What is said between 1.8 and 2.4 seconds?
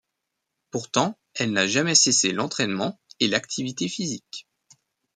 cessé